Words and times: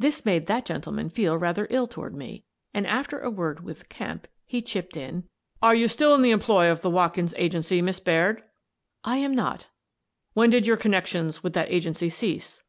This 0.00 0.24
made 0.26 0.46
that 0.48 0.66
gentleman 0.66 1.10
feel 1.10 1.38
rather 1.38 1.68
ill 1.70 1.86
toward 1.86 2.12
me, 2.12 2.42
and, 2.74 2.84
after 2.88 3.20
a 3.20 3.30
word 3.30 3.60
with 3.62 3.88
Kemp, 3.88 4.26
he 4.44 4.60
chipped 4.62 4.96
in: 4.96 5.02
The 5.02 5.06
Inquest 5.06 5.60
179 5.62 5.70
"Are 5.70 5.74
you 5.76 5.86
still 5.86 6.14
in 6.16 6.22
the 6.22 6.32
employ 6.32 6.72
of 6.72 6.80
the 6.80 6.90
Watkins 6.90 7.34
Agency, 7.36 7.80
Miss 7.80 8.00
Baird?" 8.00 8.42
"lam 9.06 9.32
not" 9.32 9.68
"When 10.34 10.50
did 10.50 10.66
your 10.66 10.76
connections 10.76 11.44
with 11.44 11.52
that 11.52 11.70
agency 11.70 12.08
cease?" 12.08 12.64